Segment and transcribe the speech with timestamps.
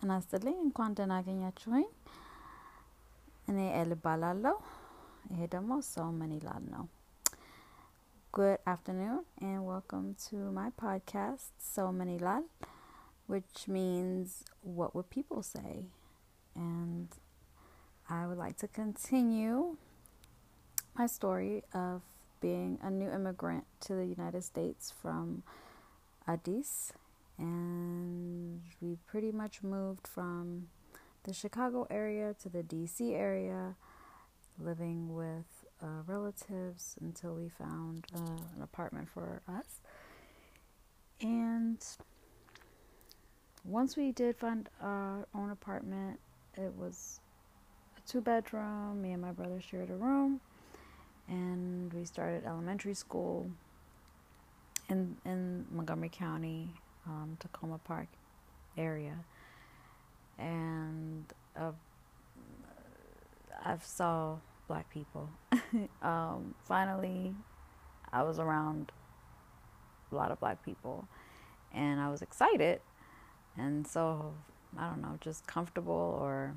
[0.00, 1.86] ጤና ይስጥልኝ እንኳን ደህና አገኛችሁኝ።
[3.48, 4.56] እኔ ኤል እባላለሁ።
[5.32, 6.84] ይሄ ደግሞ ሰው ምን ይላል ነው።
[8.32, 12.44] Good afternoon and welcome to my podcast, So Many Lal,
[13.26, 14.26] which means
[14.72, 15.72] what would people say?
[16.56, 17.08] And
[18.08, 19.76] I would like to continue
[20.94, 22.02] my story of
[22.40, 25.42] being a new immigrant to the United States from
[26.26, 26.70] Addis.
[27.37, 30.67] and we pretty much moved from
[31.23, 33.75] the Chicago area to the DC area,
[34.59, 38.19] living with uh, relatives until we found uh,
[38.55, 39.81] an apartment for us.
[41.21, 41.77] And
[43.63, 46.19] once we did find our own apartment,
[46.57, 47.19] it was
[47.97, 49.01] a two bedroom.
[49.01, 50.41] Me and my brother shared a room,
[51.27, 53.49] and we started elementary school
[54.89, 56.73] in in Montgomery County,
[57.05, 58.07] um, Takoma Park
[58.77, 59.15] area,
[60.37, 61.71] and uh,
[63.63, 65.29] I've saw black people.
[66.01, 67.33] um, finally,
[68.11, 68.91] I was around
[70.11, 71.07] a lot of black people,
[71.73, 72.81] and I was excited,
[73.57, 74.33] and so
[74.77, 76.55] I don't know, just comfortable or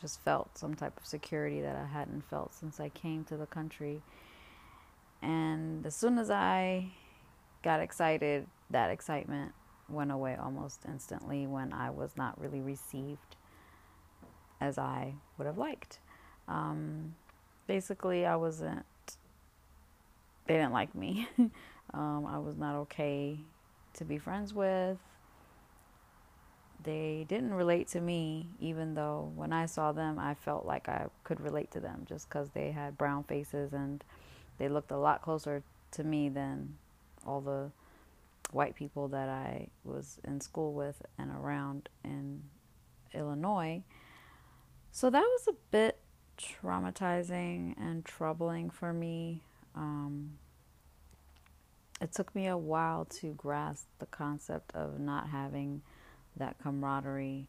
[0.00, 3.46] just felt some type of security that I hadn't felt since I came to the
[3.46, 4.02] country.
[5.20, 6.92] And as soon as I
[7.62, 9.52] got excited, that excitement
[9.88, 13.36] went away almost instantly when I was not really received
[14.60, 16.00] as I would have liked.
[16.46, 17.14] Um,
[17.66, 18.84] basically, I wasn't,
[20.46, 21.28] they didn't like me.
[21.94, 23.38] um, I was not okay
[23.94, 24.98] to be friends with.
[26.82, 31.06] They didn't relate to me, even though when I saw them, I felt like I
[31.24, 34.02] could relate to them just because they had brown faces and
[34.58, 36.76] they looked a lot closer to me than
[37.26, 37.70] all the
[38.50, 42.42] white people that I was in school with and around in
[43.14, 43.82] Illinois.
[44.90, 45.98] So that was a bit
[46.38, 49.42] traumatizing and troubling for me.
[49.74, 50.38] Um,
[52.00, 55.82] it took me a while to grasp the concept of not having
[56.36, 57.48] that camaraderie.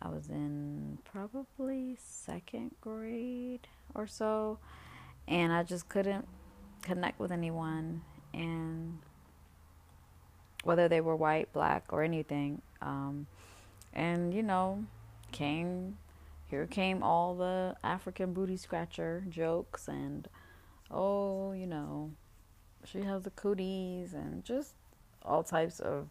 [0.00, 4.58] I was in probably second grade or so,
[5.26, 6.28] and I just couldn't
[6.82, 8.02] connect with anyone.
[8.32, 8.98] And
[10.64, 13.26] whether they were white, black, or anything, um,
[13.92, 14.84] and you know,
[15.32, 15.96] came
[16.48, 20.28] here came all the African booty scratcher jokes and
[20.90, 22.10] oh, you know,
[22.84, 24.74] she has the cooties and just
[25.22, 26.08] all types of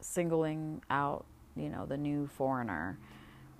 [0.00, 1.24] singling out,
[1.56, 2.98] you know, the new foreigner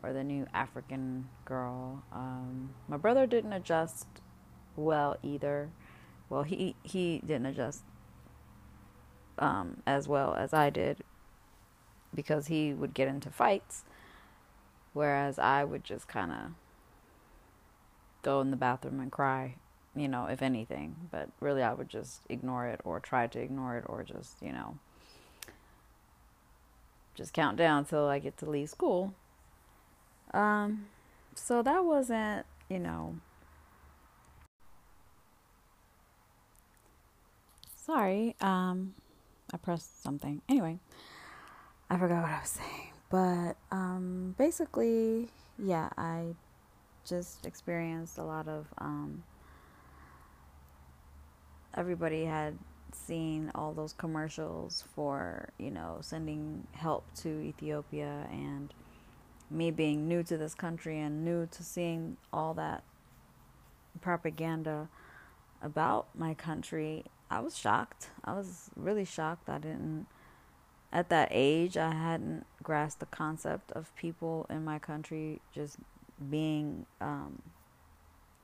[0.02, 2.02] or the new African girl.
[2.12, 4.06] Um, my brother didn't adjust
[4.76, 5.70] well either.
[6.28, 7.82] Well, he he didn't adjust
[9.38, 10.98] um, as well as I did
[12.14, 13.84] because he would get into fights,
[14.92, 16.38] whereas I would just kind of
[18.22, 19.56] go in the bathroom and cry,
[19.94, 20.96] you know, if anything.
[21.10, 24.52] But really, I would just ignore it or try to ignore it or just, you
[24.52, 24.78] know,
[27.14, 29.14] just count down till I get to leave school.
[30.32, 30.86] Um,
[31.34, 33.16] so that wasn't, you know,
[37.76, 38.34] sorry.
[38.40, 38.94] Um,
[39.54, 40.42] I pressed something.
[40.48, 40.80] Anyway,
[41.88, 42.90] I forgot what I was saying.
[43.08, 46.34] But um, basically, yeah, I
[47.04, 48.66] just experienced a lot of.
[48.78, 49.22] Um,
[51.76, 52.58] everybody had
[52.92, 58.74] seen all those commercials for, you know, sending help to Ethiopia and
[59.50, 62.82] me being new to this country and new to seeing all that
[64.00, 64.88] propaganda
[65.62, 68.10] about my country I was shocked.
[68.24, 69.48] I was really shocked.
[69.48, 70.06] I didn't,
[70.92, 75.78] at that age, I hadn't grasped the concept of people in my country just
[76.30, 77.42] being, um,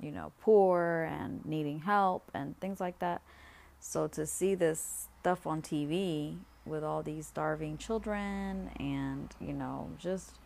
[0.00, 3.22] you know, poor and needing help and things like that.
[3.78, 9.90] So to see this stuff on TV with all these starving children and, you know,
[9.98, 10.38] just,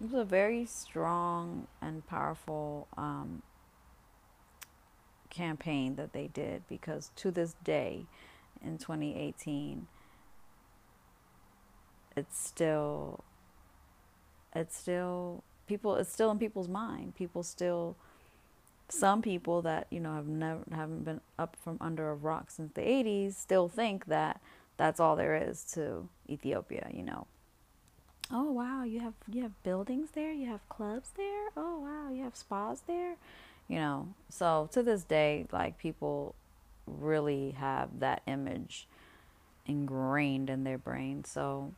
[0.00, 3.42] it was a very strong and powerful um,
[5.36, 8.06] campaign that they did because to this day
[8.64, 9.86] in 2018
[12.16, 13.22] it's still
[14.54, 17.14] it's still people it's still in people's mind.
[17.14, 17.96] People still
[18.88, 22.72] some people that you know have never haven't been up from under a rock since
[22.72, 24.40] the 80s still think that
[24.76, 27.26] that's all there is to Ethiopia you know.
[28.30, 30.32] Oh wow you have you have buildings there?
[30.32, 31.48] You have clubs there?
[31.56, 33.16] Oh wow you have spas there
[33.68, 36.34] you know so to this day like people
[36.86, 38.86] really have that image
[39.66, 41.72] ingrained in their brain so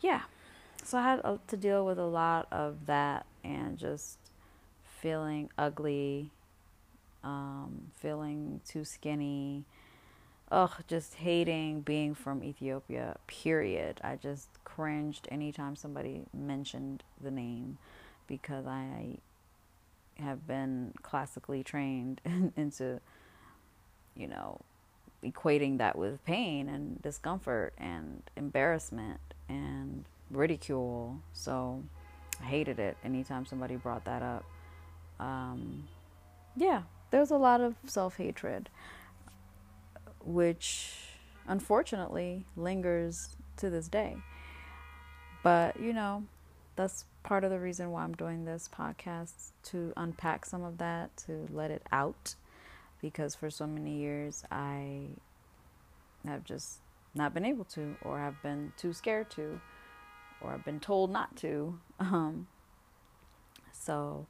[0.00, 0.22] yeah,
[0.84, 4.18] so I had to deal with a lot of that and just
[5.00, 6.30] feeling ugly,
[7.24, 9.64] um, feeling too skinny.
[10.50, 14.00] Ugh, just hating being from Ethiopia, period.
[14.02, 17.78] I just cringed anytime somebody mentioned the name
[18.26, 19.18] because I
[20.18, 22.20] have been classically trained
[22.56, 23.00] into,
[24.14, 24.60] you know,
[25.24, 31.20] equating that with pain and discomfort and embarrassment and ridicule.
[31.32, 31.82] So
[32.40, 34.44] I hated it anytime somebody brought that up.
[35.18, 35.88] Um,
[36.56, 38.68] yeah, there's a lot of self hatred,
[40.24, 40.94] which
[41.46, 44.16] unfortunately lingers to this day.
[45.42, 46.24] But, you know,
[46.78, 51.14] that's part of the reason why I'm doing this podcast to unpack some of that,
[51.26, 52.36] to let it out.
[53.02, 55.08] Because for so many years, I
[56.24, 56.78] have just
[57.16, 59.60] not been able to, or have been too scared to,
[60.40, 61.78] or I've been told not to.
[62.00, 62.46] Um,
[63.72, 64.26] so,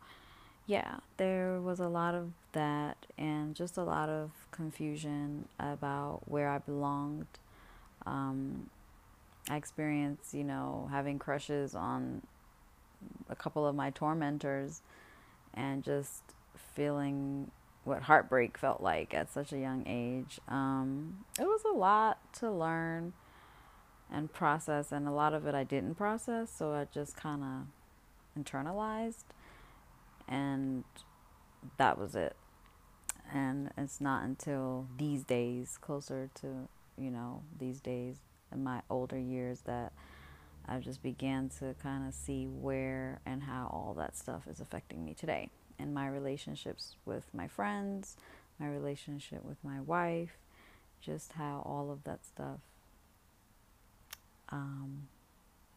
[0.66, 6.48] yeah, there was a lot of that and just a lot of confusion about where
[6.48, 7.26] I belonged.
[8.06, 8.70] Um,
[9.50, 12.22] I experienced, you know, having crushes on
[13.28, 14.82] a couple of my tormentors
[15.54, 16.22] and just
[16.74, 17.50] feeling
[17.84, 20.38] what heartbreak felt like at such a young age.
[20.48, 23.14] Um, it was a lot to learn
[24.10, 28.42] and process, and a lot of it I didn't process, so I just kind of
[28.42, 29.24] internalized,
[30.26, 30.84] and
[31.76, 32.36] that was it.
[33.30, 38.16] And it's not until these days, closer to you know these days
[38.52, 39.92] in my older years, that
[40.68, 45.04] I just began to kind of see where and how all that stuff is affecting
[45.04, 48.16] me today and my relationships with my friends,
[48.58, 50.36] my relationship with my wife,
[51.00, 52.60] just how all of that stuff
[54.50, 55.08] um,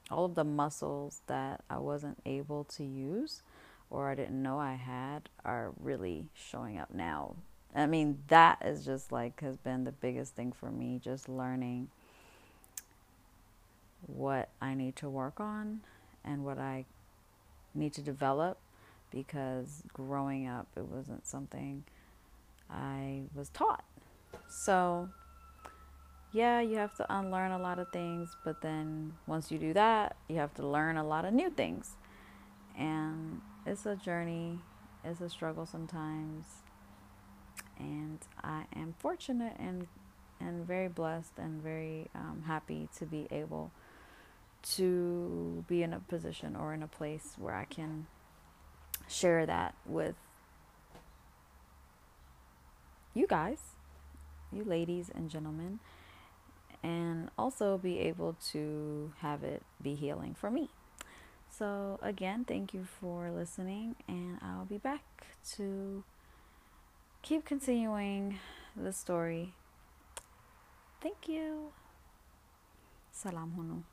[0.09, 3.41] all of the muscles that I wasn't able to use
[3.89, 7.35] or I didn't know I had are really showing up now.
[7.75, 11.89] I mean, that is just like has been the biggest thing for me, just learning
[14.15, 15.81] what I need to work on
[16.23, 16.85] and what I
[17.73, 18.57] need to develop
[19.11, 21.83] because growing up it wasn't something
[22.69, 23.83] I was taught.
[24.49, 25.09] So,
[26.31, 30.15] yeah, you have to unlearn a lot of things, but then once you do that,
[30.29, 31.95] you have to learn a lot of new things.
[32.77, 34.59] And it's a journey,
[35.03, 36.45] it's a struggle sometimes.
[37.77, 39.87] And I am fortunate and
[40.39, 43.71] and very blessed and very um, happy to be able
[44.63, 48.07] to be in a position or in a place where I can
[49.07, 50.15] share that with
[53.13, 53.59] you guys,
[54.51, 55.79] you ladies and gentlemen
[56.83, 60.69] and also be able to have it be healing for me.
[61.49, 65.03] So, again, thank you for listening, and I'll be back
[65.55, 66.03] to
[67.21, 68.39] keep continuing
[68.75, 69.53] the story.
[71.01, 71.73] Thank you.
[73.11, 73.90] Salam hunu.